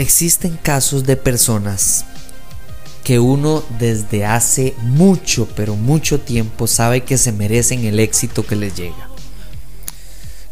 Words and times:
Existen 0.00 0.56
casos 0.56 1.04
de 1.04 1.14
personas 1.14 2.06
que 3.04 3.18
uno 3.18 3.62
desde 3.78 4.24
hace 4.24 4.74
mucho, 4.80 5.46
pero 5.54 5.76
mucho 5.76 6.18
tiempo 6.18 6.66
sabe 6.66 7.02
que 7.02 7.18
se 7.18 7.32
merecen 7.32 7.84
el 7.84 8.00
éxito 8.00 8.46
que 8.46 8.56
les 8.56 8.74
llega. 8.74 9.10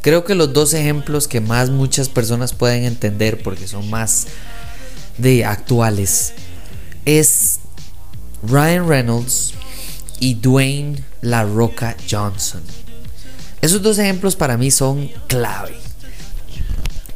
Creo 0.03 0.27
que 0.27 0.35
los 0.35 0.53
dos 0.53 0.75
ejemplos 0.75 1.29
que 1.29 1.41
más 1.41 1.71
muchas 1.71 2.11
personas 2.11 2.53
pueden 2.53 2.85
entender 2.85 3.43
porque 3.43 3.67
son 3.67 3.89
más 3.89 4.27
de 5.17 5.47
actuales 5.47 6.35
es 7.07 7.61
Ryan 8.43 8.87
Reynolds 8.87 9.55
y 10.21 10.35
Dwayne 10.35 11.03
La 11.23 11.45
Roca 11.45 11.97
Johnson. 12.11 12.61
Esos 13.63 13.81
dos 13.81 13.99
ejemplos 13.99 14.37
para 14.37 14.59
mí 14.59 14.71
son 14.71 15.09
clave. 15.27 15.88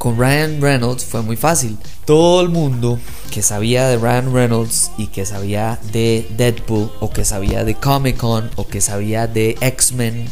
Con 0.02 0.18
Ryan 0.18 0.60
Reynolds 0.60 1.04
fue 1.04 1.22
muy 1.22 1.36
fácil. 1.36 1.78
Todo 2.06 2.40
el 2.40 2.48
mundo 2.48 2.98
que 3.30 3.40
sabía 3.40 3.86
de 3.86 3.98
Ryan 3.98 4.34
Reynolds 4.34 4.90
y 4.98 5.06
que 5.06 5.24
sabía 5.24 5.78
de 5.92 6.26
Deadpool 6.36 6.90
o 6.98 7.10
que 7.10 7.24
sabía 7.24 7.62
de 7.62 7.76
Comic 7.76 8.16
Con 8.16 8.50
o 8.56 8.66
que 8.66 8.80
sabía 8.80 9.28
de 9.28 9.56
X-Men, 9.60 10.26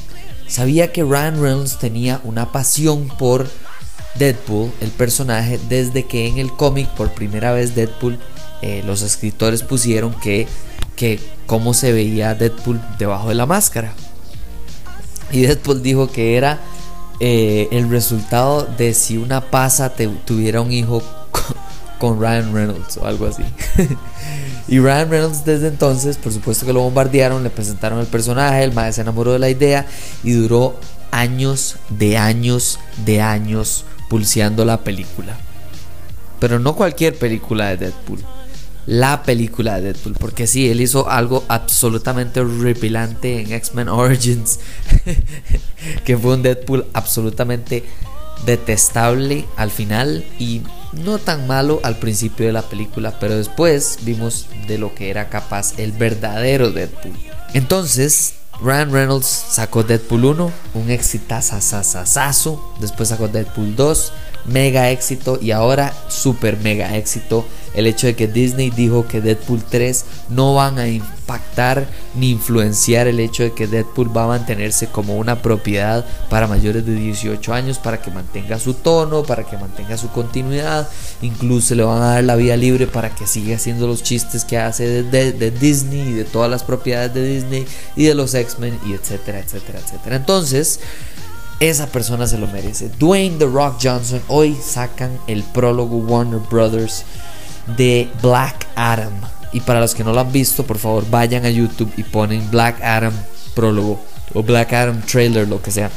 sabía 0.48 0.90
que 0.90 1.04
Ryan 1.04 1.40
Reynolds 1.40 1.78
tenía 1.78 2.20
una 2.24 2.50
pasión 2.50 3.06
por 3.16 3.46
Deadpool, 4.16 4.72
el 4.80 4.90
personaje, 4.90 5.60
desde 5.68 6.05
que 6.05 6.27
en 6.27 6.38
el 6.38 6.50
cómic 6.50 6.88
por 6.96 7.12
primera 7.12 7.52
vez 7.52 7.77
Deadpool, 7.77 8.18
eh, 8.62 8.82
los 8.84 9.02
escritores 9.02 9.62
pusieron 9.62 10.14
que, 10.14 10.48
que 10.96 11.20
cómo 11.46 11.74
se 11.74 11.92
veía 11.92 12.34
Deadpool 12.34 12.82
debajo 12.98 13.28
de 13.28 13.36
la 13.36 13.46
máscara. 13.46 13.92
Y 15.30 15.42
Deadpool 15.42 15.80
dijo 15.80 16.10
que 16.10 16.36
era 16.36 16.58
eh, 17.20 17.68
el 17.70 17.90
resultado 17.90 18.64
de 18.78 18.94
si 18.94 19.18
una 19.18 19.42
pasa 19.42 19.92
tuviera 20.24 20.60
un 20.60 20.72
hijo 20.72 21.02
con, 21.98 22.18
Ryan 22.18 22.54
Reynolds 22.54 22.96
o 22.96 23.06
algo 23.06 23.27
así. 23.27 23.42
y 24.68 24.78
Ryan 24.78 25.10
Reynolds 25.10 25.44
desde 25.44 25.68
entonces, 25.68 26.16
por 26.16 26.32
supuesto 26.32 26.64
que 26.64 26.72
lo 26.72 26.80
bombardearon, 26.80 27.42
le 27.42 27.50
presentaron 27.50 28.00
el 28.00 28.06
personaje, 28.06 28.64
el 28.64 28.72
maestro 28.72 28.96
se 28.96 29.00
enamoró 29.02 29.32
de 29.32 29.38
la 29.38 29.50
idea 29.50 29.86
y 30.24 30.32
duró 30.32 30.80
años 31.10 31.77
de 31.90 32.16
años 32.16 32.78
de 33.04 33.20
años 33.20 33.84
pulseando 34.08 34.64
la 34.64 34.78
película. 34.78 35.36
Pero 36.38 36.58
no 36.58 36.74
cualquier 36.74 37.18
película 37.18 37.68
de 37.68 37.77
Deadpool 37.77 38.24
la 38.86 39.23
película 39.23 39.77
de 39.77 39.92
Deadpool. 39.92 40.14
Porque 40.14 40.47
sí, 40.47 40.70
él 40.70 40.81
hizo 40.81 41.09
algo 41.09 41.45
absolutamente 41.48 42.42
repilante 42.42 43.41
en 43.41 43.53
X-Men 43.53 43.89
Origins. 43.89 44.61
que 46.05 46.17
fue 46.17 46.34
un 46.34 46.42
Deadpool 46.42 46.86
absolutamente 46.92 47.84
detestable 48.45 49.45
al 49.56 49.70
final 49.70 50.25
y 50.39 50.62
no 50.92 51.19
tan 51.19 51.47
malo 51.47 51.81
al 51.83 51.97
principio 51.98 52.47
de 52.47 52.53
la 52.53 52.62
película. 52.62 53.19
Pero 53.19 53.36
después 53.36 53.98
vimos 54.03 54.47
de 54.67 54.78
lo 54.78 54.95
que 54.95 55.11
era 55.11 55.28
capaz 55.28 55.78
el 55.78 55.92
verdadero 55.92 56.70
Deadpool. 56.70 57.12
Entonces, 57.55 58.34
Ryan 58.62 58.92
Reynolds 58.92 59.27
sacó 59.27 59.83
Deadpool 59.83 60.27
1, 60.27 60.52
un 60.74 60.90
exitazazazazazo. 60.90 62.74
Después 62.80 63.08
sacó 63.08 63.29
Deadpool 63.29 63.74
2, 63.74 64.13
mega 64.45 64.90
éxito. 64.90 65.39
Y 65.40 65.51
ahora, 65.51 65.92
super 66.08 66.56
mega 66.58 66.96
éxito 66.96 67.46
el 67.74 67.86
hecho 67.86 68.06
de 68.06 68.17
que 68.17 68.27
Disney 68.27 68.70
dijo 68.70 69.06
que 69.06 69.20
Deadpool 69.20 69.62
3 69.62 70.05
no 70.30 70.55
van 70.55 70.78
a 70.78 70.89
impactar 70.89 71.86
ni 72.17 72.30
influenciar 72.30 73.06
el 73.06 73.20
hecho 73.20 73.45
de 73.45 73.52
que 73.52 73.67
Deadpool 73.67 74.17
va 74.17 74.24
a 74.24 74.28
mantenerse 74.28 74.89
como 74.89 75.17
una 75.17 75.42
propiedad 75.42 76.05
para 76.28 76.48
mayores 76.48 76.84
de 76.84 76.95
18 76.95 77.55
años 77.55 77.78
para 77.78 78.02
que 78.02 78.11
mantenga 78.11 78.58
su 78.58 78.74
tono, 78.74 79.23
para 79.23 79.45
que 79.45 79.56
mantenga 79.56 79.96
su 79.96 80.08
continuidad, 80.11 80.89
incluso 81.22 81.74
le 81.74 81.84
van 81.84 82.02
a 82.02 82.14
dar 82.14 82.24
la 82.24 82.36
vida 82.36 82.57
libre 82.57 82.86
para 82.86 83.14
que 83.14 83.27
siga 83.27 83.57
haciendo 83.57 83.86
los 83.86 84.02
chistes 84.02 84.45
que 84.45 84.58
hace 84.58 85.05
de, 85.05 85.51
Disney 85.51 86.08
y 86.08 86.12
de 86.12 86.24
todas 86.24 86.51
las 86.51 86.64
propiedades 86.64 87.14
de 87.14 87.27
Disney 87.27 87.67
y 87.95 88.05
de 88.05 88.14
los 88.14 88.34
X-Men 88.34 88.78
y 88.86 88.95
etcétera, 88.95 89.39
etcétera, 89.39 89.78
etcétera. 89.78 90.17
Entonces, 90.17 90.80
esa 91.60 91.86
persona 91.86 92.26
se 92.26 92.38
lo 92.38 92.46
merece. 92.48 92.90
Dwayne 92.98 93.38
The 93.38 93.46
Rock 93.46 93.78
Johnson 93.82 94.22
hoy 94.28 94.56
sacan 94.60 95.18
el 95.26 95.42
prólogo 95.42 95.98
Warner 95.98 96.40
Brothers 96.40 97.04
de 97.76 98.08
Black 98.22 98.66
Adam. 98.74 99.12
Y 99.52 99.60
para 99.60 99.80
los 99.80 99.94
que 99.94 100.02
no 100.02 100.12
lo 100.12 100.20
han 100.20 100.32
visto, 100.32 100.64
por 100.64 100.78
favor 100.78 101.04
vayan 101.10 101.44
a 101.44 101.50
YouTube 101.50 101.92
y 101.96 102.02
ponen 102.02 102.50
Black 102.50 102.82
Adam 102.82 103.12
prólogo 103.54 104.00
o 104.32 104.42
Black 104.42 104.72
Adam 104.72 105.02
trailer, 105.02 105.46
lo 105.46 105.60
que 105.60 105.70
sea. 105.70 105.90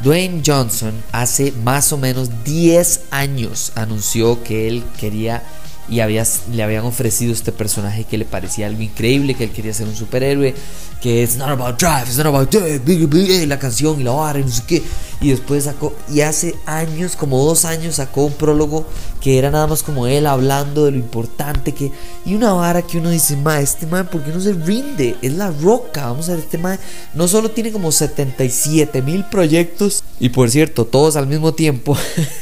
Dwayne 0.00 0.42
Johnson 0.44 0.92
hace 1.12 1.52
más 1.52 1.92
o 1.92 1.98
menos 1.98 2.42
10 2.42 3.02
años 3.10 3.72
anunció 3.76 4.42
que 4.42 4.66
él 4.66 4.82
quería 4.98 5.42
y 5.88 6.00
había, 6.00 6.24
le 6.52 6.62
habían 6.62 6.84
ofrecido 6.84 7.32
este 7.32 7.52
personaje 7.52 8.04
que 8.04 8.16
le 8.18 8.24
parecía 8.24 8.66
algo 8.66 8.82
increíble, 8.82 9.34
que 9.34 9.44
él 9.44 9.50
quería 9.50 9.74
ser 9.74 9.88
un 9.88 9.96
superhéroe, 9.96 10.54
que 11.00 11.22
es 11.22 11.36
Not 11.36 11.48
About 11.48 11.78
Drive, 11.78 12.04
it's 12.06 12.16
not 12.16 12.26
about 12.26 12.50
death, 12.50 13.46
la 13.46 13.58
canción 13.58 14.00
y 14.00 14.04
la 14.04 14.12
vara 14.12 14.38
y 14.38 14.42
no 14.42 14.50
sé 14.50 14.62
qué. 14.66 14.82
Y 15.22 15.30
después 15.30 15.64
sacó, 15.64 15.94
y 16.12 16.20
hace 16.20 16.56
años, 16.66 17.16
como 17.16 17.42
dos 17.44 17.64
años, 17.64 17.94
sacó 17.94 18.24
un 18.24 18.32
prólogo 18.32 18.86
que 19.22 19.38
era 19.38 19.52
nada 19.52 19.68
más 19.68 19.84
como 19.84 20.08
él 20.08 20.26
hablando 20.26 20.84
de 20.84 20.90
lo 20.90 20.96
importante 20.98 21.72
que. 21.72 21.92
Y 22.26 22.34
una 22.34 22.52
vara 22.52 22.82
que 22.82 22.98
uno 22.98 23.08
dice, 23.08 23.36
ma, 23.36 23.60
este 23.60 23.86
ma, 23.86 24.02
¿por 24.10 24.24
qué 24.24 24.32
no 24.32 24.40
se 24.40 24.52
rinde? 24.52 25.16
Es 25.22 25.34
la 25.34 25.52
roca. 25.52 26.06
Vamos 26.06 26.28
a 26.28 26.32
ver, 26.32 26.40
este 26.40 26.58
ma 26.58 26.76
no 27.14 27.28
solo 27.28 27.52
tiene 27.52 27.70
como 27.70 27.92
77 27.92 29.00
mil 29.00 29.24
proyectos, 29.26 30.02
y 30.18 30.28
por 30.28 30.50
cierto, 30.50 30.84
todos 30.84 31.16
al 31.16 31.26
mismo 31.28 31.54
tiempo, 31.54 31.96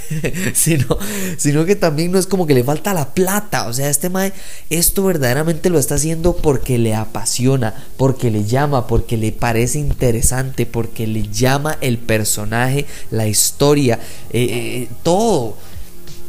sino, 0.55 0.99
sino 1.37 1.65
que 1.65 1.77
también 1.77 2.13
no 2.13 2.19
es 2.19 2.27
como 2.27 2.47
que 2.47 2.55
le 2.55 2.65
falta 2.65 2.95
la 2.95 3.15
plata. 3.15 3.69
O 3.69 3.73
sea, 3.75 3.91
este 3.91 4.09
ma, 4.09 4.31
esto 4.71 5.05
verdaderamente 5.05 5.69
lo 5.69 5.79
está 5.79 5.97
haciendo 5.97 6.35
porque 6.37 6.79
le 6.79 6.95
apasiona, 6.95 7.75
porque 7.97 8.31
le 8.31 8.45
llama, 8.45 8.87
porque 8.87 9.17
le 9.17 9.33
parece 9.33 9.79
interesante, 9.79 10.65
porque 10.65 11.07
le 11.07 11.29
llama 11.29 11.77
el 11.81 11.99
personaje, 11.99 12.70
la 13.11 13.27
historia, 13.27 13.99
eh, 14.31 14.43
eh, 14.43 14.89
todo. 15.03 15.57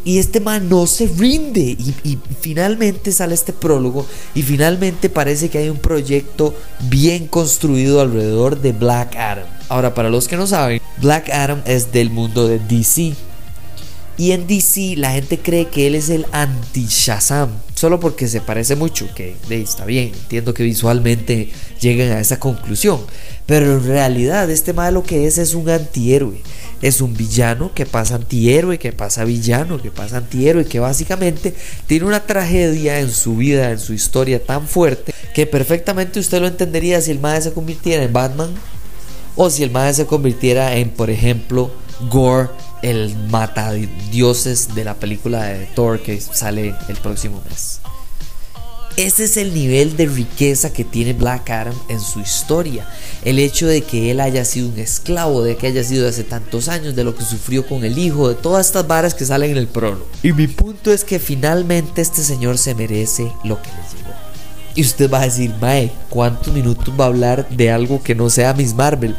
Y 0.04 0.18
este 0.18 0.40
man 0.40 0.68
no 0.68 0.88
se 0.88 1.08
rinde. 1.08 1.62
Y, 1.62 2.18
finalmente 2.40 3.12
sale 3.12 3.36
este 3.36 3.54
prólogo. 3.54 4.06
Y 4.34 4.42
finalmente 4.42 5.10
parece 5.10 5.50
que 5.50 5.60
hay 5.60 5.70
un 5.70 5.78
proyecto 5.78 6.56
bien 6.90 7.28
construido 7.28 8.02
alrededor 8.02 8.60
de 8.60 8.72
Black 8.72 9.16
Adam. 9.16 9.46
Ahora, 9.70 9.94
para 9.94 10.10
los 10.10 10.28
que 10.28 10.38
no 10.38 10.48
saben, 10.48 10.82
Black 10.98 11.30
Adam 11.30 11.62
es 11.66 11.92
del 11.92 12.10
mundo 12.10 12.48
de 12.48 12.60
DC. 12.60 13.14
Y 14.18 14.34
en 14.34 14.46
DC 14.46 14.96
la 14.98 15.12
gente 15.14 15.40
cree 15.40 15.68
que 15.68 15.88
él 15.88 15.96
es 15.96 16.10
el 16.10 16.26
anti-Shazam, 16.32 17.50
solo 17.74 18.00
porque 18.00 18.28
se 18.28 18.42
parece 18.42 18.76
mucho, 18.76 19.08
que 19.16 19.36
está 19.50 19.86
bien, 19.86 20.12
entiendo 20.14 20.54
que 20.54 20.62
visualmente 20.62 21.50
lleguen 21.82 22.12
a 22.12 22.20
esa 22.20 22.40
conclusión, 22.40 23.02
pero 23.46 23.74
en 23.74 23.86
realidad 23.86 24.50
este 24.50 24.72
malo 24.72 25.00
lo 25.00 25.04
que 25.04 25.26
es 25.28 25.38
es 25.38 25.56
un 25.56 25.70
antihéroe, 25.70 26.42
es 26.82 27.02
un 27.02 27.16
villano 27.16 27.74
que 27.74 27.86
pasa 27.86 28.16
antihéroe, 28.16 28.80
que 28.80 28.94
pasa 28.94 29.26
villano, 29.26 29.82
que 29.82 29.92
pasa 29.92 30.18
antihéroe, 30.18 30.66
que 30.66 30.80
básicamente 30.80 31.54
tiene 31.88 32.06
una 32.06 32.26
tragedia 32.26 33.00
en 33.00 33.12
su 33.12 33.36
vida, 33.36 33.72
en 33.72 33.80
su 33.80 33.94
historia 33.94 34.44
tan 34.44 34.68
fuerte, 34.68 35.14
que 35.34 35.48
perfectamente 35.48 36.20
usted 36.20 36.40
lo 36.40 36.48
entendería 36.48 37.02
si 37.02 37.12
el 37.12 37.20
madre 37.20 37.42
se 37.42 37.54
convirtiera 37.54 38.04
en 38.04 38.14
Batman 38.14 38.52
o 39.36 39.50
si 39.50 39.64
el 39.64 39.72
madre 39.72 39.94
se 39.94 40.06
convirtiera 40.06 40.76
en, 40.76 40.90
por 40.90 41.10
ejemplo, 41.10 41.72
Gore 42.10 42.50
el 42.82 43.16
mata 43.30 43.74
dioses 44.12 44.74
de 44.74 44.84
la 44.84 44.96
película 44.96 45.44
de 45.44 45.66
Thor 45.68 46.02
que 46.02 46.20
sale 46.20 46.74
el 46.90 46.98
próximo 46.98 47.42
mes. 47.48 47.80
Ese 49.02 49.24
es 49.24 49.36
el 49.38 49.56
nivel 49.56 49.98
de 49.98 50.06
riqueza 50.06 50.72
que 50.72 50.84
tiene 50.84 51.14
Black 51.14 51.50
Adam 51.50 51.74
en 51.90 52.00
su 52.00 52.20
historia. 52.20 52.88
El 53.26 53.40
hecho 53.40 53.66
de 53.66 53.82
que 53.82 54.12
él 54.12 54.20
haya 54.20 54.46
sido 54.46 54.70
un 54.70 54.78
esclavo, 54.78 55.42
de 55.42 55.58
que 55.58 55.66
haya 55.66 55.84
sido 55.84 56.08
hace 56.08 56.24
tantos 56.24 56.68
años, 56.68 56.96
de 56.96 57.04
lo 57.04 57.16
que 57.16 57.26
sufrió 57.26 57.66
con 57.66 57.84
el 57.84 57.98
hijo, 57.98 58.30
de 58.30 58.36
todas 58.36 58.68
estas 58.68 58.86
varas 58.86 59.16
que 59.16 59.26
salen 59.26 59.50
en 59.50 59.58
el 59.58 59.68
prólogo. 59.68 60.06
Y 60.22 60.34
mi 60.34 60.46
punto 60.46 60.94
es 60.94 61.04
que 61.04 61.18
finalmente 61.18 62.00
este 62.00 62.22
señor 62.22 62.60
se 62.60 62.76
merece 62.76 63.24
lo 63.44 63.60
que 63.60 63.70
le 63.70 63.98
llegó. 63.98 64.14
Y 64.76 64.82
usted 64.84 65.10
va 65.10 65.22
a 65.22 65.26
decir, 65.26 65.52
Mae, 65.60 65.92
¿cuántos 66.12 66.54
minutos 66.54 66.94
va 66.94 67.06
a 67.06 67.08
hablar 67.08 67.50
de 67.50 67.72
algo 67.72 68.04
que 68.04 68.14
no 68.14 68.30
sea 68.30 68.54
Miss 68.54 68.76
Marvel? 68.76 69.18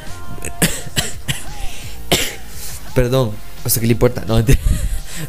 Perdón, 2.94 3.32
o 3.64 3.69
sea, 3.69 3.81
¿qué 3.81 3.88
le 3.88 3.94
importa? 3.94 4.25
No, 4.29 4.38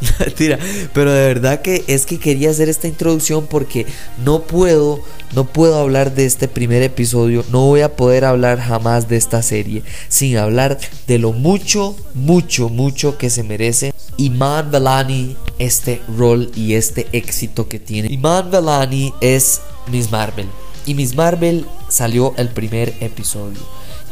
Mentira, 0.19 0.59
pero 0.93 1.11
de 1.11 1.27
verdad 1.27 1.61
que 1.61 1.83
es 1.87 2.05
que 2.05 2.19
quería 2.19 2.49
hacer 2.49 2.69
esta 2.69 2.87
introducción 2.87 3.47
porque 3.47 3.85
no 4.23 4.43
puedo, 4.43 5.01
no 5.33 5.45
puedo 5.45 5.79
hablar 5.79 6.13
de 6.13 6.25
este 6.25 6.47
primer 6.47 6.83
episodio, 6.83 7.43
no 7.51 7.65
voy 7.65 7.81
a 7.81 7.95
poder 7.95 8.25
hablar 8.25 8.59
jamás 8.59 9.07
de 9.07 9.17
esta 9.17 9.41
serie 9.41 9.83
sin 10.07 10.37
hablar 10.37 10.77
de 11.07 11.19
lo 11.19 11.31
mucho, 11.31 11.95
mucho, 12.13 12.69
mucho 12.69 13.17
que 13.17 13.29
se 13.29 13.43
merece 13.43 13.93
Iman 14.17 14.71
Velani 14.71 15.35
este 15.59 16.01
rol 16.17 16.51
y 16.55 16.73
este 16.73 17.07
éxito 17.11 17.67
que 17.67 17.79
tiene. 17.79 18.11
Iman 18.11 18.51
Velani 18.51 19.13
es 19.21 19.61
Miss 19.91 20.11
Marvel 20.11 20.47
y 20.85 20.93
Miss 20.95 21.15
Marvel 21.15 21.65
salió 21.89 22.33
el 22.37 22.49
primer 22.49 22.93
episodio. 22.99 23.59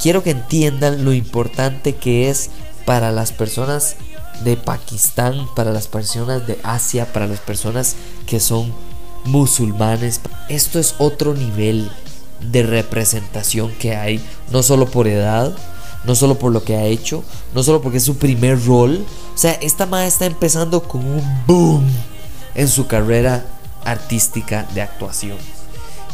Quiero 0.01 0.23
que 0.23 0.31
entiendan 0.31 1.05
lo 1.05 1.13
importante 1.13 1.95
que 1.95 2.29
es 2.29 2.49
para 2.85 3.11
las 3.11 3.31
personas 3.31 3.95
de 4.43 4.57
Pakistán, 4.57 5.47
para 5.55 5.71
las 5.71 5.87
personas 5.87 6.47
de 6.47 6.59
Asia, 6.63 7.11
para 7.11 7.27
las 7.27 7.39
personas 7.39 7.95
que 8.25 8.39
son 8.39 8.73
musulmanes. 9.25 10.21
Esto 10.49 10.79
es 10.79 10.95
otro 10.97 11.33
nivel 11.33 11.91
de 12.51 12.63
representación 12.63 13.71
que 13.79 13.95
hay, 13.95 14.23
no 14.51 14.63
solo 14.63 14.87
por 14.87 15.07
edad, 15.07 15.55
no 16.03 16.15
solo 16.15 16.39
por 16.39 16.51
lo 16.51 16.63
que 16.63 16.75
ha 16.75 16.85
hecho, 16.85 17.23
no 17.53 17.63
solo 17.63 17.81
porque 17.81 17.99
es 17.99 18.03
su 18.03 18.17
primer 18.17 18.63
rol. 18.65 19.05
O 19.33 19.37
sea, 19.37 19.53
esta 19.53 19.85
madre 19.85 20.07
está 20.07 20.25
empezando 20.25 20.83
con 20.83 21.05
un 21.05 21.23
boom 21.45 21.85
en 22.55 22.67
su 22.67 22.87
carrera 22.87 23.45
artística 23.85 24.67
de 24.73 24.81
actuación. 24.81 25.37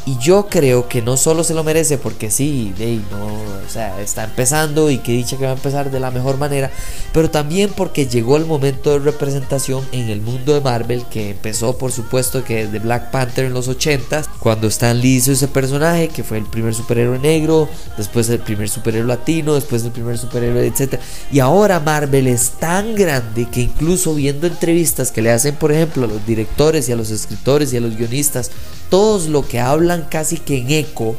Y 0.07 0.17
yo 0.19 0.47
creo 0.49 0.87
que 0.87 1.01
no 1.01 1.17
solo 1.17 1.43
se 1.43 1.53
lo 1.53 1.65
merece 1.65 1.97
porque 1.97 2.31
sí, 2.31 2.73
no, 3.11 3.25
o 3.25 3.69
sea, 3.69 3.99
está 3.99 4.23
empezando 4.23 4.89
y 4.89 4.99
que 4.99 5.11
dicha 5.11 5.35
que 5.35 5.43
va 5.43 5.51
a 5.51 5.55
empezar 5.55 5.91
de 5.91 5.99
la 5.99 6.11
mejor 6.11 6.37
manera, 6.37 6.71
pero 7.11 7.29
también 7.29 7.71
porque 7.75 8.07
llegó 8.07 8.37
el 8.37 8.45
momento 8.45 8.91
de 8.91 8.99
representación 8.99 9.83
en 9.91 10.07
el 10.07 10.21
mundo 10.21 10.53
de 10.53 10.61
Marvel 10.61 11.03
que 11.11 11.31
empezó 11.31 11.77
por 11.77 11.91
supuesto 11.91 12.45
que 12.45 12.67
de 12.67 12.79
Black 12.79 13.11
Panther 13.11 13.43
en 13.43 13.53
los 13.53 13.67
80s, 13.67 14.27
cuando 14.39 14.67
Stan 14.67 14.97
Lee 14.97 15.17
hizo 15.17 15.33
ese 15.33 15.49
personaje 15.49 16.07
que 16.07 16.23
fue 16.23 16.37
el 16.37 16.45
primer 16.45 16.73
superhéroe 16.73 17.19
negro, 17.19 17.67
después 17.97 18.29
el 18.29 18.39
primer 18.39 18.69
superhéroe 18.69 19.09
latino, 19.09 19.55
después 19.55 19.83
el 19.83 19.91
primer 19.91 20.17
superhéroe, 20.17 20.65
etc. 20.65 21.01
Y 21.33 21.39
ahora 21.41 21.81
Marvel 21.81 22.27
es 22.27 22.51
tan 22.51 22.95
grande 22.95 23.49
que 23.51 23.59
incluso 23.59 24.15
viendo 24.15 24.47
entrevistas 24.47 25.11
que 25.11 25.21
le 25.21 25.31
hacen, 25.31 25.55
por 25.55 25.73
ejemplo, 25.73 26.05
a 26.05 26.07
los 26.07 26.25
directores 26.25 26.87
y 26.87 26.93
a 26.93 26.95
los 26.95 27.11
escritores 27.11 27.73
y 27.73 27.77
a 27.77 27.81
los 27.81 27.97
guionistas, 27.97 28.51
todos 28.89 29.27
lo 29.27 29.45
que 29.45 29.59
hablan 29.59 29.96
casi 30.03 30.37
que 30.37 30.59
en 30.59 30.71
eco 30.71 31.15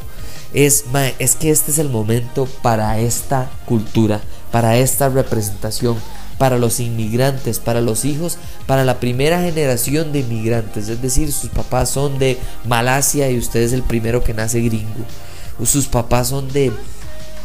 es, 0.53 0.85
es 1.19 1.35
que 1.35 1.51
este 1.51 1.71
es 1.71 1.79
el 1.79 1.89
momento 1.89 2.47
para 2.61 2.99
esta 2.99 3.49
cultura, 3.65 4.21
para 4.51 4.77
esta 4.77 5.09
representación, 5.09 5.97
para 6.37 6.57
los 6.57 6.79
inmigrantes, 6.79 7.59
para 7.59 7.81
los 7.81 8.05
hijos, 8.05 8.37
para 8.65 8.85
la 8.85 8.99
primera 8.99 9.41
generación 9.41 10.11
de 10.11 10.19
inmigrantes. 10.19 10.89
Es 10.89 11.01
decir, 11.01 11.31
sus 11.31 11.49
papás 11.49 11.89
son 11.89 12.17
de 12.17 12.37
Malasia 12.65 13.29
y 13.29 13.37
usted 13.37 13.61
es 13.61 13.73
el 13.73 13.83
primero 13.83 14.23
que 14.23 14.33
nace 14.33 14.61
gringo. 14.61 15.05
Sus 15.63 15.87
papás 15.87 16.29
son 16.29 16.51
de 16.51 16.71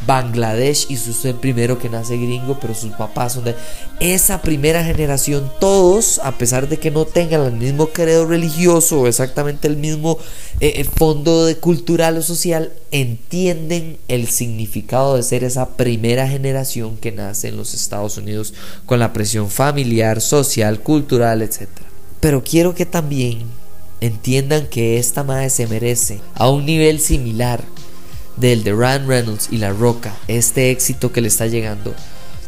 Bangladesh 0.07 0.87
y 0.89 0.99
el 1.29 1.35
primero 1.37 1.79
que 1.79 1.89
nace 1.89 2.17
gringo, 2.17 2.59
pero 2.61 2.75
sus 2.75 2.93
papás 2.93 3.35
son 3.35 3.45
de 3.45 3.55
esa 4.01 4.43
primera 4.43 4.85
generación. 4.85 5.51
Todos, 5.61 6.21
a 6.23 6.33
pesar 6.39 6.69
de 6.69 6.79
que 6.79 6.91
no 6.91 7.05
tengan 7.05 7.43
el 7.43 7.53
mismo 7.53 7.89
credo 7.89 8.27
religioso 8.27 9.07
exactamente 9.07 9.69
el 9.69 9.77
mismo 9.77 10.19
eh, 10.61 10.75
eh, 10.77 10.85
fondo 10.85 11.45
de 11.45 11.57
cultural 11.57 12.17
o 12.17 12.23
social, 12.23 12.73
entienden 12.91 13.99
el 14.09 14.29
significado 14.29 15.17
de 15.17 15.23
ser 15.23 15.45
esa 15.45 15.71
primera 15.77 16.29
generación 16.29 16.97
que 16.97 17.13
nace 17.13 17.49
en 17.49 17.57
los 17.57 17.75
Estados 17.75 18.17
Unidos 18.17 18.55
con 18.87 18.99
la 18.99 19.13
presión 19.13 19.51
familiar, 19.51 20.21
social, 20.21 20.81
cultural, 20.81 21.43
etc. 21.43 21.69
Pero 22.21 22.43
quiero 22.43 22.75
que 22.75 22.87
también 22.87 23.43
entiendan 24.01 24.67
que 24.67 24.99
esta 24.99 25.25
madre 25.25 25.51
se 25.51 25.67
merece 25.67 26.21
a 26.35 26.51
un 26.51 26.67
nivel 26.67 27.01
similar 27.01 27.65
del 28.37 28.65
de 28.65 28.73
Ryan 28.73 29.09
Reynolds 29.09 29.49
y 29.51 29.59
La 29.59 29.71
Roca, 29.71 30.15
este 30.29 30.71
éxito 30.71 31.13
que 31.13 31.21
le 31.21 31.29
está 31.29 31.47
llegando, 31.47 31.95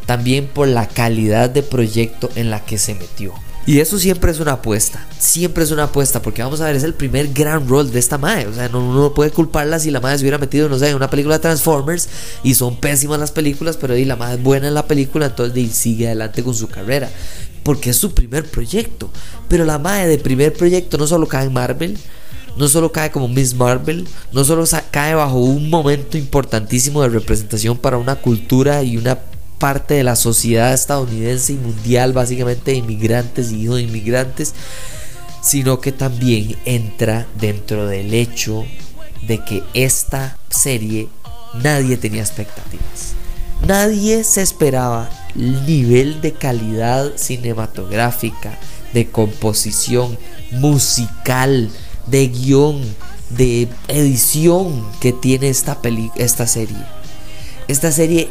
también 0.07 0.47
por 0.47 0.69
la 0.69 0.89
calidad 0.89 1.51
de 1.51 1.63
proyecto 1.63 2.31
en 2.35 2.51
la 2.51 2.65
que 2.65 2.79
se 2.79 2.95
metió. 2.95 3.33
Y 3.67 3.81
eso 3.81 3.99
siempre 3.99 4.31
es 4.31 4.39
una 4.39 4.53
apuesta, 4.53 5.05
siempre 5.19 5.65
es 5.65 5.73
una 5.73 5.85
apuesta, 5.85 6.23
porque 6.23 6.41
vamos 6.41 6.61
a 6.61 6.67
ver, 6.67 6.77
es 6.77 6.85
el 6.85 6.95
primer 6.95 7.33
gran 7.33 7.69
rol 7.69 7.91
de 7.91 7.99
esta 7.99 8.17
madre. 8.17 8.47
O 8.47 8.55
sea, 8.55 8.69
no, 8.69 8.79
uno 8.79 9.13
puede 9.13 9.33
culparla 9.33 9.81
si 9.81 9.91
la 9.91 10.01
madre 10.01 10.19
se 10.19 10.23
hubiera 10.23 10.39
metido, 10.39 10.69
no 10.69 10.79
sé, 10.79 10.91
en 10.91 10.95
una 10.95 11.11
película 11.11 11.35
de 11.35 11.43
Transformers 11.43 12.09
y 12.45 12.55
son 12.55 12.77
pésimas 12.77 13.19
las 13.19 13.33
películas, 13.33 13.77
pero 13.77 13.97
y 13.97 14.05
la 14.05 14.15
madre 14.15 14.37
es 14.37 14.43
buena 14.45 14.69
en 14.69 14.75
la 14.75 14.87
película, 14.87 15.27
entonces 15.27 15.75
sigue 15.75 16.07
adelante 16.07 16.45
con 16.45 16.55
su 16.55 16.69
carrera, 16.69 17.11
porque 17.65 17.91
es 17.91 17.97
su 17.97 18.15
primer 18.15 18.49
proyecto. 18.49 19.11
Pero 19.49 19.65
la 19.65 19.81
madre 19.81 20.07
de 20.07 20.19
primer 20.19 20.53
proyecto 20.53 20.97
no 20.97 21.09
solo 21.09 21.27
cae 21.27 21.47
en 21.47 21.53
Marvel, 21.53 21.99
no 22.57 22.69
solo 22.69 22.93
cae 22.93 23.11
como 23.11 23.29
Miss 23.29 23.55
Marvel, 23.55 24.07
no 24.33 24.45
solo 24.45 24.65
cae 24.91 25.15
bajo 25.15 25.39
un 25.39 25.69
momento 25.71 26.17
importantísimo 26.17 27.03
de 27.03 27.11
representación 27.11 27.77
para 27.77 27.99
una 27.99 28.17
cultura 28.17 28.83
y 28.83 28.97
una 28.97 29.19
parte 29.59 29.95
de 29.95 30.05
la 30.05 30.17
sociedad 30.17 30.73
estadounidense 30.73 31.55
y 31.55 31.57
mundial, 31.57 32.13
básicamente 32.13 32.73
de 32.73 32.79
inmigrantes 32.79 33.51
y 33.51 33.63
hijos 33.63 33.77
de 33.77 33.83
inmigrantes, 33.83 34.55
sino 35.43 35.81
que 35.81 35.93
también 35.93 36.57
entra 36.65 37.27
dentro 37.39 37.87
del 37.87 38.13
hecho 38.15 38.65
de 39.27 39.45
que 39.45 39.63
esta 39.75 40.39
serie 40.51 41.09
nadie 41.63 41.97
tenía 41.97 42.23
expectativas. 42.23 43.15
Nadie 43.67 44.25
se 44.25 44.43
esperaba 44.43 45.09
el 45.35 45.65
nivel 45.67 46.21
de 46.21 46.33
calidad 46.33 47.13
cinematográfica, 47.17 48.59
de 48.93 49.09
composición 49.11 50.19
musical, 50.53 51.71
de 52.07 52.29
guion, 52.29 52.83
de 53.31 53.69
edición 53.89 54.87
que 55.01 55.13
tiene 55.13 55.49
esta, 55.49 55.81
peli 55.81 56.11
esta 56.17 56.47
serie. 56.47 56.77
Esta 57.69 57.91
serie 57.91 58.31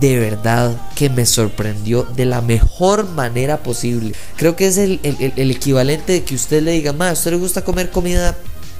de 0.00 0.18
verdad 0.18 0.76
que 0.94 1.10
me 1.10 1.26
sorprendió 1.26 2.04
de 2.04 2.24
la 2.24 2.40
mejor 2.40 3.08
manera 3.10 3.62
posible. 3.62 4.14
Creo 4.36 4.56
que 4.56 4.66
es 4.66 4.78
el, 4.78 5.00
equivalente 5.36 6.12
de 6.12 6.24
que 6.24 6.34
usted 6.34 6.62
le 6.62 6.72
diga, 6.72 6.92
ma, 6.92 7.10
¿a 7.10 7.12
usted 7.12 7.32
le 7.32 7.36
gusta 7.36 7.64
comer 7.64 7.90
comida 7.90 8.36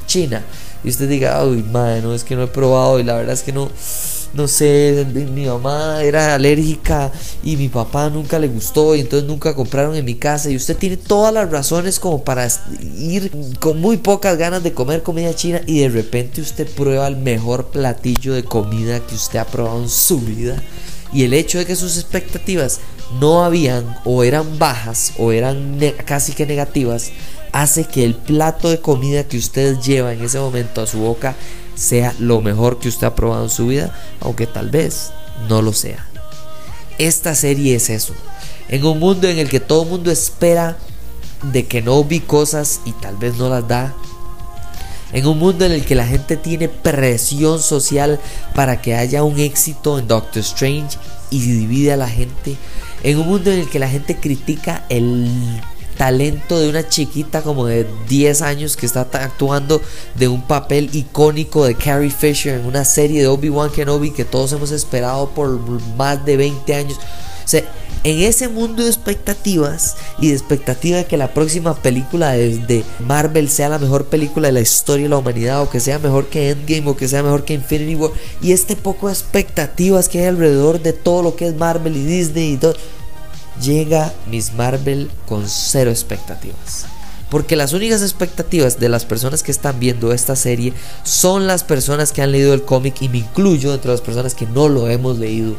china? 0.07 0.43
Y 0.83 0.89
usted 0.89 1.09
diga, 1.09 1.45
uy, 1.45 1.63
ma, 1.63 1.97
no, 1.97 2.15
es 2.15 2.25
que 2.25 2.35
no 2.35 2.45
he 2.45 2.49
probado 2.49 2.99
y 2.99 3.05
la 3.05 3.15
verdad 3.15 3.35
es 3.35 3.43
que 3.43 3.53
no 3.53 3.71
no 4.35 4.49
sé, 4.49 5.07
mi 5.13 5.47
mamá 5.47 6.03
era 6.03 6.35
alérgica 6.35 7.13
y 7.43 7.57
mi 7.57 7.69
papá 7.69 8.09
nunca 8.09 8.39
le 8.39 8.49
gustó 8.49 8.95
y 8.95 9.01
entonces 9.01 9.29
nunca 9.29 9.55
compraron 9.55 9.95
en 9.95 10.05
mi 10.05 10.15
casa. 10.15 10.51
Y 10.51 10.57
usted 10.57 10.77
tiene 10.77 10.97
todas 10.97 11.35
las 11.35 11.51
razones 11.51 12.01
como 12.01 12.25
para 12.25 12.49
ir 12.97 13.31
con 13.61 13.81
muy 13.81 13.99
pocas 13.99 14.39
ganas 14.39 14.63
de 14.63 14.73
comer 14.73 15.03
comida 15.03 15.35
china 15.35 15.61
y 15.67 15.81
de 15.81 15.91
repente 15.91 16.41
usted 16.41 16.67
prueba 16.67 17.07
el 17.07 17.17
mejor 17.17 17.67
platillo 17.67 18.35
de 18.35 18.45
comida 18.45 19.01
que 19.01 19.15
usted 19.15 19.39
ha 19.39 19.45
probado 19.45 19.83
en 19.83 19.89
su 19.89 20.21
vida. 20.21 20.63
Y 21.13 21.25
el 21.25 21.35
hecho 21.35 21.59
de 21.59 21.67
que 21.67 21.77
sus 21.77 21.99
expectativas 21.99 22.81
no 23.21 23.45
habían 23.45 23.97
o 24.05 24.25
eran 24.25 24.59
bajas 24.59 25.13
o 25.19 25.33
eran 25.33 25.79
casi 26.07 26.33
que 26.33 26.47
negativas 26.47 27.13
hace 27.53 27.85
que 27.85 28.05
el 28.05 28.15
plato 28.15 28.71
de 28.71 28.81
comida 28.81 29.25
que 29.25 29.37
usted 29.37 29.79
lleva 29.79 30.15
en 30.15 30.25
ese 30.25 30.39
momento 30.39 30.81
a 30.81 30.87
su 30.87 30.99
boca 31.01 31.37
sea 31.75 32.15
lo 32.19 32.41
mejor 32.41 32.79
que 32.79 32.89
usted 32.89 33.07
ha 33.07 33.15
probado 33.15 33.45
en 33.45 33.51
su 33.51 33.67
vida, 33.67 33.95
aunque 34.21 34.47
tal 34.47 34.71
vez 34.71 35.13
no 35.49 35.63
lo 35.63 35.73
sea. 35.73 36.07
Esta 36.99 37.35
serie 37.35 37.75
es 37.77 37.91
eso. 37.91 38.15
En 38.69 38.85
un 38.85 38.99
mundo 38.99 39.29
en 39.29 39.39
el 39.39 39.49
que 39.49 39.61
todo 39.61 39.83
el 39.83 39.89
mundo 39.89 40.11
espera 40.11 40.77
de 41.43 41.67
que 41.67 41.83
no 41.83 42.05
vi 42.05 42.21
cosas 42.21 42.81
y 42.85 42.93
tal 42.93 43.17
vez 43.17 43.37
no 43.37 43.49
las 43.49 43.67
da. 43.67 43.95
En 45.13 45.27
un 45.27 45.39
mundo 45.39 45.67
en 45.67 45.73
el 45.73 45.85
que 45.85 45.95
la 45.95 46.07
gente 46.07 46.37
tiene 46.37 46.69
presión 46.69 47.61
social 47.61 48.19
para 48.55 48.81
que 48.81 48.95
haya 48.95 49.25
un 49.25 49.39
éxito 49.39 49.99
en 49.99 50.09
Doctor 50.09 50.41
Strange 50.41 50.97
y 51.31 51.41
divide 51.41 51.93
a 51.93 51.97
la 51.97 52.09
gente. 52.09 52.57
En 53.03 53.19
un 53.19 53.27
mundo 53.27 53.51
en 53.51 53.61
el 53.61 53.69
que 53.69 53.79
la 53.79 53.89
gente 53.89 54.17
critica 54.17 54.87
el 54.89 55.61
talento 55.97 56.59
de 56.59 56.69
una 56.69 56.89
chiquita 56.89 57.43
como 57.43 57.67
de 57.67 57.87
10 58.09 58.43
años 58.43 58.77
que 58.77 58.87
está 58.87 59.03
actuando 59.13 59.81
de 60.15 60.29
un 60.29 60.43
papel 60.43 60.91
icónico 60.93 61.65
de 61.65 61.75
Carrie 61.75 62.11
Fisher 62.11 62.59
en 62.59 62.67
una 62.67 62.85
serie 62.85 63.21
de 63.21 63.29
Obi-Wan 63.29 63.71
Kenobi 63.71 64.11
que 64.11 64.25
todos 64.25 64.53
hemos 64.53 64.71
esperado 64.71 65.31
por 65.31 65.59
más 65.97 66.25
de 66.25 66.37
20 66.37 66.75
años. 66.75 66.99
O 67.45 67.49
sea, 67.49 67.65
en 68.05 68.19
ese 68.19 68.49
mundo 68.49 68.83
de 68.83 68.89
expectativas 68.89 69.97
y 70.19 70.29
de 70.29 70.35
expectativa 70.35 70.97
de 70.97 71.05
que 71.05 71.17
la 71.17 71.33
próxima 71.33 71.75
película 71.75 72.33
de, 72.33 72.85
Marvel 72.99 73.49
sea 73.49 73.69
la 73.69 73.79
mejor 73.79 74.07
película 74.07 74.49
de 74.49 74.53
la 74.53 74.61
historia 74.61 75.05
de 75.05 75.11
la 75.11 75.19
humanidad 75.19 75.63
o 75.63 75.71
que 75.71 75.79
sea 75.79 75.99
mejor 75.99 76.27
que 76.27 76.51
Endgame 76.51 76.91
o 76.91 76.97
que 76.97 77.07
sea 77.07 77.23
mejor 77.23 77.45
que 77.45 77.55
Infinity 77.55 77.95
War 77.95 78.11
y 78.41 78.53
este 78.53 78.75
poco 78.75 79.07
de 79.07 79.13
expectativas 79.13 80.09
que 80.09 80.21
hay 80.21 80.27
alrededor 80.27 80.81
de 80.83 80.93
todo 80.93 81.23
lo 81.23 81.37
que 81.37 81.47
es 81.47 81.55
Marvel 81.55 81.97
y 81.97 82.05
Disney 82.05 82.55
y 82.55 82.57
todo 82.57 82.75
llega 83.61 84.13
Miss 84.31 84.53
Marvel 84.55 85.11
con 85.27 85.49
cero 85.49 85.91
expectativas. 85.91 86.87
Porque 87.31 87.57
las 87.57 87.73
únicas 87.73 88.03
expectativas 88.03 88.79
de 88.79 88.91
las 88.91 89.07
personas 89.07 89.43
que 89.43 89.53
están 89.53 89.81
viendo 89.81 90.13
esta 90.13 90.37
serie 90.37 90.75
son 91.03 91.47
las 91.47 91.65
personas 91.65 92.13
que 92.13 92.21
han 92.21 92.31
leído 92.31 92.53
el 92.53 92.63
cómic 92.63 93.01
y 93.01 93.09
me 93.09 93.19
incluyo 93.19 93.73
entre 93.73 93.91
las 93.91 94.03
personas 94.03 94.35
que 94.35 94.47
no 94.47 94.69
lo 94.69 94.89
hemos 94.89 95.19
leído. 95.19 95.57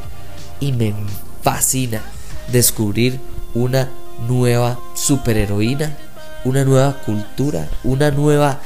Y 0.59 0.71
me 0.71 0.93
fascina 1.41 2.03
descubrir 2.51 3.19
una 3.55 3.89
nueva 4.27 4.79
superheroína, 4.93 5.97
una 6.45 6.63
nueva 6.63 7.01
cultura, 7.05 7.67
una 7.83 8.11
nueva 8.11 8.61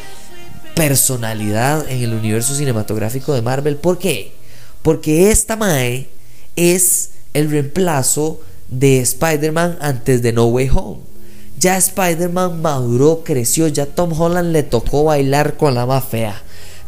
personalidad 0.76 1.90
en 1.90 2.04
el 2.04 2.14
universo 2.14 2.56
cinematográfico 2.56 3.34
de 3.34 3.42
Marvel. 3.42 3.78
¿Por 3.78 3.98
qué? 3.98 4.34
Porque 4.82 5.32
esta 5.32 5.56
Mae 5.56 6.10
es 6.56 7.12
el 7.34 7.50
reemplazo 7.50 8.42
de 8.70 9.00
Spider-Man 9.00 9.78
antes 9.82 10.22
de 10.22 10.34
No 10.34 10.46
Way 10.46 10.70
Home. 10.74 11.00
Ya 11.60 11.78
Spider-Man 11.78 12.62
maduró, 12.62 13.24
creció, 13.24 13.68
ya 13.68 13.86
Tom 13.86 14.20
Holland 14.20 14.52
le 14.52 14.64
tocó 14.64 15.06
bailar 15.06 15.58
con 15.58 15.74
la 15.74 15.86
más 15.86 16.06
fea. 16.06 16.42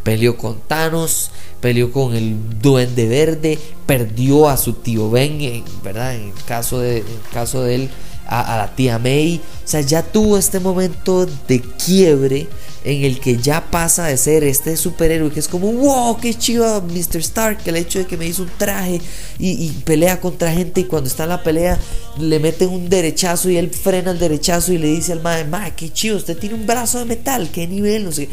Peleó 0.04 0.38
con 0.38 0.60
Thanos, 0.68 1.32
peleó 1.60 1.92
con 1.92 2.16
el 2.16 2.38
Duende 2.62 3.08
Verde, 3.08 3.58
perdió 3.86 4.48
a 4.48 4.58
su 4.58 4.74
tío 4.74 5.10
Ben, 5.10 5.64
¿verdad? 5.84 6.16
En 6.16 6.28
el 6.28 6.44
caso 6.46 6.80
de, 6.80 6.98
en 7.00 7.08
el 7.08 7.34
caso 7.34 7.64
de 7.64 7.76
él, 7.76 7.90
a, 8.30 8.58
la 8.58 8.76
tía 8.76 9.00
May. 9.00 9.42
O 9.66 9.68
sea, 9.68 9.82
ya 9.82 10.04
tuvo 10.04 10.38
este 10.38 10.60
momento 10.60 11.26
de 11.48 11.62
quiebre 11.62 12.48
en 12.84 13.04
el 13.04 13.20
que 13.20 13.38
ya 13.38 13.70
pasa 13.70 14.06
de 14.06 14.18
ser 14.18 14.44
este 14.44 14.78
superhéroe 14.78 15.32
que 15.32 15.40
es 15.40 15.48
como, 15.48 15.72
wow, 15.72 16.18
qué 16.18 16.34
chido 16.34 16.82
Mr. 16.82 17.18
Stark, 17.18 17.60
el 17.66 17.76
hecho 17.76 18.00
de 18.00 18.06
que 18.06 18.18
me 18.18 18.26
hizo 18.26 18.44
un 18.44 18.52
traje 18.58 19.02
y, 19.38 19.70
pelea 19.84 20.20
contra 20.20 20.52
gente 20.52 20.82
y 20.82 20.84
cuando 20.86 21.10
está 21.10 21.24
en 21.24 21.30
la 21.30 21.44
pelea 21.44 21.78
le 22.18 22.40
meten 22.40 22.70
un 22.70 22.90
derechazo 22.90 23.50
y 23.50 23.58
él 23.58 23.70
frena 23.70 24.12
el 24.12 24.20
derechazo 24.20 24.72
y 24.72 24.78
le 24.78 24.88
dice 24.88 25.12
al 25.12 25.22
madre, 25.22 25.46
madre, 25.46 25.74
qué 25.76 25.92
chido, 25.92 26.18
usted 26.18 26.38
tiene 26.38 26.56
un 26.56 26.66
brazo 26.66 27.00
de 27.00 27.06
metal, 27.06 27.50
qué 27.52 27.68
nivel, 27.68 28.06
no 28.06 28.12
sé. 28.12 28.30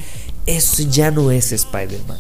Eso 0.47 0.85
ya 0.85 1.11
no 1.11 1.31
es 1.33 1.50
Spider-Man. 1.50 2.19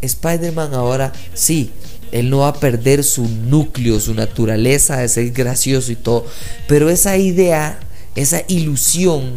Spider-Man 0.00 0.72
ahora 0.72 1.12
sí, 1.34 1.70
él 2.12 2.30
no 2.30 2.38
va 2.38 2.48
a 2.48 2.54
perder 2.54 3.04
su 3.04 3.28
núcleo, 3.28 4.00
su 4.00 4.14
naturaleza 4.14 4.98
de 4.98 5.08
ser 5.08 5.30
gracioso 5.30 5.92
y 5.92 5.96
todo. 5.96 6.26
Pero 6.66 6.88
esa 6.88 7.16
idea, 7.16 7.78
esa 8.14 8.42
ilusión, 8.48 9.34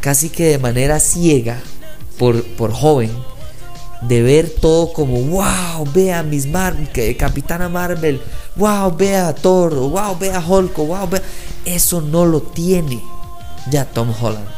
casi 0.00 0.30
que 0.30 0.44
de 0.46 0.58
manera 0.58 1.00
ciega, 1.00 1.60
por, 2.18 2.44
por 2.56 2.72
joven, 2.72 3.10
de 4.02 4.22
ver 4.22 4.50
todo 4.50 4.92
como, 4.92 5.20
wow, 5.22 5.84
vea 5.92 6.22
Miss 6.22 6.46
Marvel, 6.46 6.88
Capitana 7.16 7.68
Marvel, 7.68 8.20
wow, 8.56 8.94
vea 8.96 9.34
Thor, 9.34 9.74
wow, 9.74 10.16
vea 10.18 10.40
Hulk, 10.46 10.76
wow, 10.76 11.08
vea. 11.08 11.22
Eso 11.64 12.00
no 12.00 12.24
lo 12.24 12.40
tiene 12.40 13.02
ya 13.70 13.84
Tom 13.84 14.12
Holland. 14.20 14.48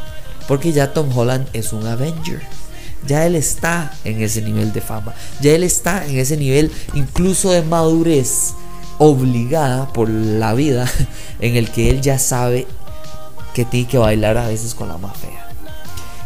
Porque 0.47 0.71
ya 0.71 0.93
Tom 0.93 1.15
Holland 1.15 1.47
es 1.53 1.71
un 1.73 1.85
Avenger 1.85 2.41
ya 3.07 3.25
él 3.25 3.35
está 3.35 3.91
en 4.03 4.21
ese 4.21 4.41
nivel 4.41 4.73
de 4.73 4.81
fama, 4.81 5.13
ya 5.41 5.53
él 5.53 5.63
está 5.63 6.05
en 6.05 6.17
ese 6.19 6.37
nivel 6.37 6.71
incluso 6.93 7.51
de 7.51 7.61
madurez 7.63 8.53
obligada 8.97 9.91
por 9.91 10.09
la 10.09 10.53
vida 10.53 10.89
en 11.39 11.55
el 11.55 11.71
que 11.71 11.89
él 11.89 12.01
ya 12.01 12.19
sabe 12.19 12.67
que 13.53 13.65
tiene 13.65 13.87
que 13.87 13.97
bailar 13.97 14.37
a 14.37 14.47
veces 14.47 14.75
con 14.75 14.87
la 14.87 14.97
más 14.97 15.17
fea. 15.17 15.49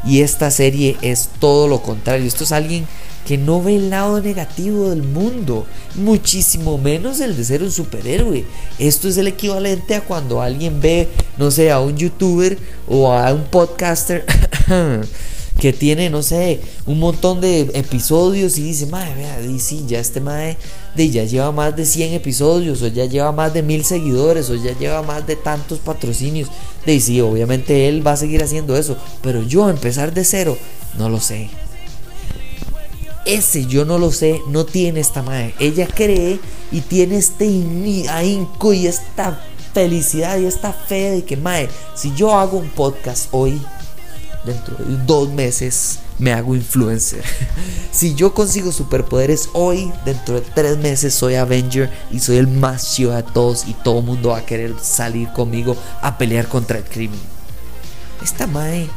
Y 0.06 0.22
esta 0.22 0.52
serie 0.52 0.98
es 1.02 1.30
todo 1.40 1.68
lo 1.68 1.82
contrario, 1.82 2.28
esto 2.28 2.44
es 2.44 2.52
alguien 2.52 2.88
que 3.26 3.38
no 3.40 3.62
ve 3.62 3.76
el 3.76 3.90
lado 3.90 4.22
negativo 4.22 4.92
del 4.92 5.02
mundo, 5.02 5.66
muchísimo 5.96 6.78
menos 6.78 7.20
el 7.20 7.36
de 7.36 7.44
ser 7.44 7.64
un 7.64 7.72
superhéroe. 7.72 8.46
Esto 8.78 9.08
es 9.08 9.18
el 9.18 9.28
equivalente 9.28 9.96
a 9.96 10.02
cuando 10.02 10.42
alguien 10.42 10.80
ve, 10.80 11.10
no 11.38 11.50
sé, 11.50 11.72
a 11.72 11.80
un 11.80 11.98
youtuber 11.98 12.58
o 12.88 13.12
a 13.12 13.34
un 13.34 13.46
podcaster 13.46 14.26
que 15.60 15.74
tiene, 15.74 16.12
no 16.12 16.22
sé, 16.22 16.62
un 16.86 17.00
montón 17.00 17.42
de 17.42 17.62
episodios 17.74 18.60
y 18.60 18.64
dice, 18.64 18.86
madre, 18.86 19.16
vea, 19.16 19.60
sí, 19.60 19.86
ya 19.88 20.00
este 20.00 20.22
madre 20.22 20.58
de, 20.96 21.10
ya 21.10 21.24
lleva 21.24 21.52
más 21.52 21.76
de 21.76 21.86
100 21.86 22.14
episodios, 22.14 22.82
o 22.82 22.88
ya 22.88 23.06
lleva 23.06 23.32
más 23.32 23.54
de 23.54 23.64
mil 23.64 23.84
seguidores, 23.84 24.50
o 24.50 24.56
ya 24.56 24.78
lleva 24.78 25.02
más 25.02 25.26
de 25.28 25.36
tantos 25.36 25.80
patrocinios. 25.80 26.50
De 26.86 27.00
sí, 27.00 27.22
obviamente 27.22 27.88
él 27.88 28.06
va 28.06 28.14
a 28.14 28.18
seguir 28.18 28.44
haciendo 28.44 28.76
eso, 28.78 28.98
pero 29.22 29.44
yo 29.44 29.70
empezar 29.70 30.14
de 30.14 30.24
cero, 30.24 30.58
no 30.98 31.10
lo 31.10 31.20
sé. 31.20 31.50
Ese 33.26 33.66
yo 33.66 33.86
no 33.86 33.98
lo 33.98 34.12
sé, 34.12 34.40
no 34.50 34.66
tiene 34.66 35.00
esta 35.00 35.24
madre. 35.24 35.56
Ella 35.60 35.88
cree 35.88 36.40
y 36.72 36.82
tiene 36.82 37.18
este 37.18 37.46
ahínco 38.10 38.74
y 38.74 38.86
esta 38.86 39.42
felicidad 39.74 40.38
y 40.38 40.46
esta 40.46 40.72
fe 40.72 41.12
de 41.12 41.24
que, 41.26 41.36
madre, 41.36 41.70
si 41.96 42.14
yo 42.16 42.38
hago 42.38 42.58
un 42.58 42.70
podcast 42.70 43.28
hoy, 43.32 43.60
dentro 44.46 44.76
de 44.78 44.98
dos 45.06 45.30
meses 45.30 46.00
me 46.20 46.34
hago 46.34 46.56
influencer. 46.56 47.24
si 47.92 48.16
yo 48.16 48.34
consigo 48.34 48.72
superpoderes 48.72 49.50
hoy, 49.54 49.92
dentro 50.06 50.36
de 50.36 50.42
tres 50.42 50.78
meses 50.78 51.14
soy 51.14 51.36
Avenger 51.36 51.92
y 52.12 52.20
soy 52.20 52.38
el 52.38 52.48
más 52.48 52.94
chido 52.94 53.12
de 53.12 53.24
todos 53.24 53.68
y 53.68 53.74
todo 53.74 54.00
el 54.00 54.06
mundo 54.06 54.30
va 54.30 54.40
a 54.40 54.46
querer 54.46 54.76
salir 54.82 55.32
conmigo 55.34 55.76
a 56.02 56.18
pelear 56.18 56.48
contra 56.48 56.78
el 56.78 56.84
crimen. 56.84 57.20
Esta 58.24 58.48
Mae, 58.48 58.88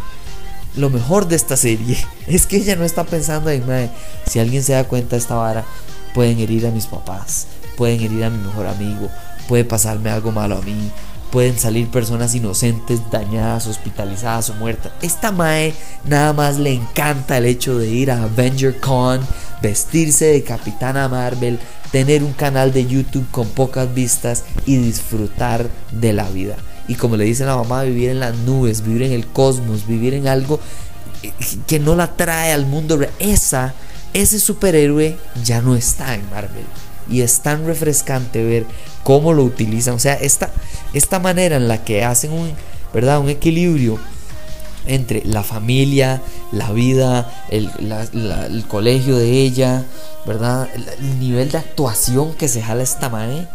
lo 0.76 0.90
mejor 0.90 1.26
de 1.26 1.36
esta 1.36 1.56
serie 1.56 1.98
es 2.26 2.46
que 2.46 2.56
ella 2.56 2.76
no 2.76 2.84
está 2.84 3.04
pensando 3.04 3.50
en 3.50 3.66
Mae, 3.66 3.90
si 4.26 4.38
alguien 4.38 4.62
se 4.62 4.72
da 4.72 4.84
cuenta 4.84 5.16
de 5.16 5.20
esta 5.20 5.34
vara, 5.34 5.64
pueden 6.14 6.38
herir 6.38 6.66
a 6.66 6.70
mis 6.70 6.86
papás, 6.86 7.46
pueden 7.76 8.00
herir 8.00 8.24
a 8.24 8.30
mi 8.30 8.38
mejor 8.38 8.66
amigo, 8.66 9.08
puede 9.48 9.64
pasarme 9.64 10.10
algo 10.10 10.32
malo 10.32 10.58
a 10.58 10.62
mí, 10.62 10.90
pueden 11.30 11.58
salir 11.58 11.88
personas 11.88 12.34
inocentes, 12.34 13.00
dañadas, 13.10 13.66
hospitalizadas 13.66 14.50
o 14.50 14.54
muertas. 14.54 14.92
Esta 15.02 15.32
Mae 15.32 15.74
nada 16.04 16.32
más 16.32 16.58
le 16.58 16.72
encanta 16.72 17.38
el 17.38 17.46
hecho 17.46 17.78
de 17.78 17.88
ir 17.88 18.10
a 18.10 18.24
Avenger 18.24 18.78
Con, 18.80 19.20
vestirse 19.62 20.26
de 20.26 20.42
Capitana 20.42 21.08
Marvel, 21.08 21.58
tener 21.90 22.22
un 22.22 22.32
canal 22.32 22.72
de 22.72 22.86
YouTube 22.86 23.30
con 23.30 23.48
pocas 23.48 23.92
vistas 23.94 24.44
y 24.66 24.76
disfrutar 24.76 25.68
de 25.90 26.12
la 26.12 26.28
vida. 26.28 26.56
Y 26.86 26.94
como 26.94 27.16
le 27.16 27.24
dice 27.24 27.44
la 27.44 27.56
mamá, 27.56 27.82
vivir 27.82 28.10
en 28.10 28.20
las 28.20 28.34
nubes, 28.34 28.82
vivir 28.82 29.02
en 29.02 29.12
el 29.12 29.26
cosmos, 29.26 29.86
vivir 29.86 30.14
en 30.14 30.26
algo 30.26 30.58
que 31.66 31.78
no 31.78 31.94
la 31.94 32.16
trae 32.16 32.52
al 32.52 32.66
mundo. 32.66 32.98
Esa, 33.18 33.74
ese 34.14 34.38
superhéroe 34.38 35.16
ya 35.44 35.60
no 35.60 35.76
está 35.76 36.14
en 36.14 36.28
Marvel. 36.30 36.64
Y 37.08 37.22
es 37.22 37.40
tan 37.40 37.66
refrescante 37.66 38.44
ver 38.44 38.66
cómo 39.02 39.32
lo 39.32 39.44
utilizan. 39.44 39.94
O 39.94 39.98
sea, 39.98 40.14
esta, 40.14 40.50
esta 40.92 41.18
manera 41.18 41.56
en 41.56 41.68
la 41.68 41.84
que 41.84 42.04
hacen 42.04 42.32
un, 42.32 42.52
¿verdad? 42.92 43.20
un 43.20 43.28
equilibrio 43.28 43.98
entre 44.86 45.22
la 45.24 45.42
familia, 45.42 46.22
la 46.52 46.72
vida, 46.72 47.44
el, 47.50 47.70
el 47.80 48.64
colegio 48.66 49.16
de 49.16 49.30
ella, 49.42 49.84
¿verdad? 50.26 50.68
El, 50.74 51.18
nivel 51.18 51.50
de 51.50 51.58
actuación 51.58 52.34
que 52.34 52.48
se 52.48 52.62
jala 52.62 52.82
esta 52.82 53.08
madre 53.08 53.46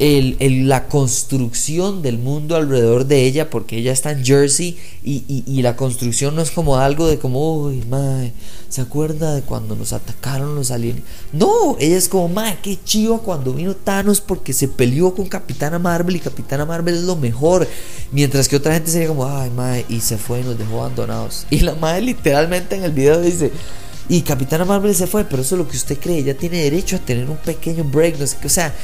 el, 0.00 0.66
la 0.66 0.88
construcción 0.88 2.00
del 2.00 2.16
mundo 2.16 2.56
alrededor 2.56 3.04
de 3.04 3.26
ella, 3.26 3.50
porque 3.50 3.76
ella 3.76 3.92
está 3.92 4.12
en 4.12 4.24
Jersey 4.24 4.78
y, 5.04 5.60
la 5.60 5.76
construcción 5.76 6.34
no 6.34 6.40
es 6.40 6.50
como 6.50 6.78
algo 6.78 7.06
de 7.06 7.18
como, 7.18 7.64
uy, 7.64 7.84
mae, 7.88 8.32
¿se 8.70 8.80
acuerda 8.80 9.34
de 9.34 9.42
cuando 9.42 9.76
nos 9.76 9.92
atacaron 9.92 10.54
los 10.54 10.70
aliens? 10.70 11.02
No, 11.34 11.76
ella 11.78 11.98
es 11.98 12.08
como, 12.08 12.28
mae, 12.30 12.58
qué 12.62 12.78
chido 12.82 13.18
cuando 13.18 13.52
vino 13.52 13.76
Thanos 13.76 14.22
porque 14.22 14.54
se 14.54 14.68
peleó 14.68 15.14
con 15.14 15.28
Capitana 15.28 15.78
Marvel 15.78 16.16
y 16.16 16.20
Capitana 16.20 16.64
Marvel 16.64 16.94
es 16.94 17.02
lo 17.02 17.16
mejor. 17.16 17.68
Mientras 18.10 18.48
que 18.48 18.56
otra 18.56 18.72
gente 18.72 18.90
sería 18.90 19.08
como, 19.08 19.26
ay, 19.26 19.50
mae, 19.50 19.84
y 19.90 20.00
se 20.00 20.16
fue 20.16 20.40
y 20.40 20.44
nos 20.44 20.58
dejó 20.58 20.80
abandonados. 20.80 21.46
Y 21.50 21.60
la 21.60 21.74
mae 21.74 22.00
literalmente 22.00 22.76
en 22.76 22.84
el 22.84 22.92
video 22.92 23.20
dice, 23.20 23.52
y 24.08 24.22
Capitana 24.22 24.64
Marvel 24.64 24.94
se 24.94 25.06
fue, 25.06 25.24
pero 25.24 25.42
eso 25.42 25.54
es 25.54 25.58
lo 25.60 25.68
que 25.68 25.76
usted 25.76 25.98
cree, 25.98 26.18
ella 26.18 26.36
tiene 26.36 26.62
derecho 26.62 26.96
a 26.96 26.98
tener 26.98 27.28
un 27.28 27.36
pequeño 27.36 27.84
break, 27.84 28.18
no 28.18 28.26
sé 28.26 28.38
qué, 28.40 28.46
o 28.48 28.50
sea, 28.50 28.74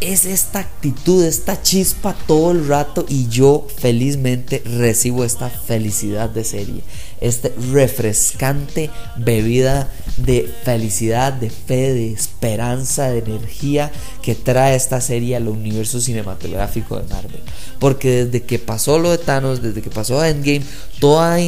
es 0.00 0.24
esta 0.26 0.60
actitud, 0.60 1.24
esta 1.24 1.62
chispa 1.62 2.14
todo 2.26 2.50
el 2.50 2.66
rato 2.66 3.04
y 3.08 3.28
yo 3.28 3.66
felizmente 3.76 4.62
recibo 4.64 5.24
esta 5.24 5.48
felicidad 5.48 6.28
de 6.30 6.44
serie, 6.44 6.82
esta 7.20 7.50
refrescante 7.72 8.90
bebida 9.16 9.88
de 10.16 10.50
felicidad, 10.64 11.32
de 11.32 11.50
fe, 11.50 11.92
de 11.92 12.12
esperanza, 12.12 13.10
de 13.10 13.18
energía 13.18 13.92
que 14.22 14.34
trae 14.34 14.74
esta 14.74 15.00
serie 15.00 15.36
al 15.36 15.48
universo 15.48 16.00
cinematográfico 16.00 16.98
de 16.98 17.08
Marvel. 17.08 17.40
Porque 17.78 18.24
desde 18.24 18.42
que 18.44 18.58
pasó 18.58 18.98
lo 18.98 19.10
de 19.10 19.18
Thanos, 19.18 19.62
desde 19.62 19.82
que 19.82 19.90
pasó 19.90 20.24
Endgame, 20.24 20.62
todo 21.00 21.20
ha, 21.20 21.38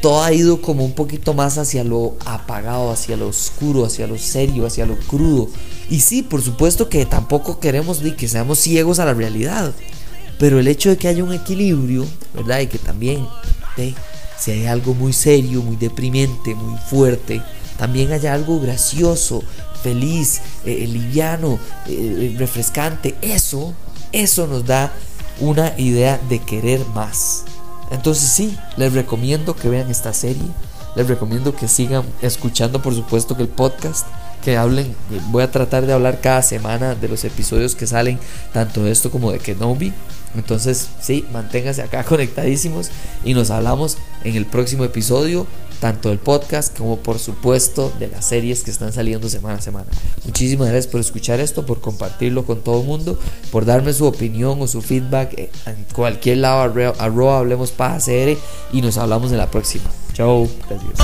todo 0.00 0.22
ha 0.22 0.32
ido 0.32 0.60
como 0.60 0.84
un 0.84 0.92
poquito 0.92 1.34
más 1.34 1.58
hacia 1.58 1.84
lo 1.84 2.16
apagado, 2.24 2.90
hacia 2.90 3.16
lo 3.16 3.28
oscuro, 3.28 3.84
hacia 3.84 4.06
lo 4.06 4.18
serio, 4.18 4.66
hacia 4.66 4.86
lo 4.86 4.96
crudo. 4.96 5.48
Y 5.90 6.00
sí, 6.00 6.22
por 6.22 6.40
supuesto 6.40 6.88
que 6.88 7.04
tampoco 7.04 7.58
queremos 7.58 8.00
ni 8.00 8.12
que 8.12 8.28
seamos 8.28 8.60
ciegos 8.60 9.00
a 9.00 9.04
la 9.04 9.12
realidad. 9.12 9.74
Pero 10.38 10.60
el 10.60 10.68
hecho 10.68 10.88
de 10.88 10.96
que 10.96 11.08
haya 11.08 11.24
un 11.24 11.34
equilibrio, 11.34 12.06
¿verdad? 12.32 12.60
Y 12.60 12.68
que 12.68 12.78
también, 12.78 13.26
si 14.38 14.52
hay 14.52 14.66
algo 14.66 14.94
muy 14.94 15.12
serio, 15.12 15.62
muy 15.62 15.76
deprimente, 15.76 16.54
muy 16.54 16.78
fuerte, 16.78 17.42
también 17.76 18.12
haya 18.12 18.32
algo 18.32 18.60
gracioso, 18.60 19.42
feliz, 19.82 20.40
eh, 20.64 20.86
liviano, 20.86 21.58
eh, 21.88 22.36
refrescante. 22.38 23.16
Eso, 23.20 23.74
eso 24.12 24.46
nos 24.46 24.64
da 24.64 24.92
una 25.40 25.74
idea 25.76 26.20
de 26.28 26.38
querer 26.38 26.80
más. 26.94 27.44
Entonces 27.90 28.30
sí, 28.30 28.56
les 28.76 28.92
recomiendo 28.92 29.56
que 29.56 29.68
vean 29.68 29.90
esta 29.90 30.12
serie. 30.14 30.46
Les 30.94 31.08
recomiendo 31.08 31.54
que 31.54 31.68
sigan 31.68 32.04
escuchando, 32.22 32.80
por 32.80 32.94
supuesto, 32.94 33.36
que 33.36 33.42
el 33.42 33.48
podcast 33.48 34.06
que 34.44 34.56
hablen. 34.56 34.94
Voy 35.30 35.42
a 35.42 35.50
tratar 35.50 35.86
de 35.86 35.92
hablar 35.92 36.20
cada 36.20 36.42
semana 36.42 36.94
de 36.94 37.08
los 37.08 37.24
episodios 37.24 37.74
que 37.74 37.86
salen, 37.86 38.18
tanto 38.52 38.84
de 38.84 38.90
esto 38.90 39.10
como 39.10 39.32
de 39.32 39.38
Kenobi. 39.38 39.92
Entonces, 40.34 40.88
sí, 41.00 41.26
manténgase 41.32 41.82
acá 41.82 42.04
conectadísimos 42.08 42.90
y 43.24 43.34
nos 43.34 43.50
hablamos 43.50 43.98
en 44.24 44.36
el 44.36 44.46
próximo 44.46 44.84
episodio, 44.84 45.46
tanto 45.80 46.10
del 46.10 46.18
podcast 46.18 46.76
como 46.76 46.98
por 46.98 47.18
supuesto 47.18 47.92
de 47.98 48.08
las 48.08 48.26
series 48.26 48.62
que 48.62 48.70
están 48.70 48.92
saliendo 48.92 49.28
semana 49.28 49.56
a 49.56 49.60
semana. 49.60 49.86
Muchísimas 50.24 50.68
gracias 50.68 50.86
por 50.86 51.00
escuchar 51.00 51.40
esto, 51.40 51.66
por 51.66 51.80
compartirlo 51.80 52.44
con 52.44 52.60
todo 52.60 52.80
el 52.82 52.86
mundo, 52.86 53.18
por 53.50 53.64
darme 53.64 53.92
su 53.92 54.04
opinión 54.04 54.60
o 54.60 54.66
su 54.68 54.82
feedback 54.82 55.36
en 55.38 55.86
cualquier 55.94 56.38
lado, 56.38 56.94
arroba 56.98 57.38
hablemos 57.38 57.72
para 57.72 57.98
CR 57.98 58.36
y 58.72 58.82
nos 58.82 58.98
hablamos 58.98 59.32
en 59.32 59.38
la 59.38 59.50
próxima. 59.50 59.90
Chao, 60.12 60.46
gracias. 60.68 60.98